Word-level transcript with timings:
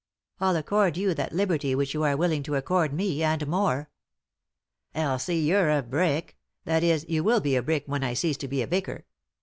I'll 0.39 0.55
accord 0.55 0.97
you 0.97 1.13
that 1.13 1.31
liberty 1.31 1.75
which 1.75 1.93
you 1.93 2.01
are 2.01 2.17
willing 2.17 2.41
to 2.41 2.55
accord 2.55 2.91
me, 2.91 3.21
and 3.21 3.45
more."" 3.45 3.91
Elsie, 4.95 5.37
you're 5.37 5.69
a 5.69 5.83
brick— 5.83 6.35
that 6.65 6.83
is, 6.83 7.05
you 7.07 7.23
will 7.23 7.39
be 7.39 7.55
a 7.55 7.61
brick 7.61 7.83
when 7.85 8.03
I 8.03 8.15
cease 8.15 8.37
to 8.37 8.47
be 8.47 8.63
a 8.63 8.67
vicar. 8.67 9.05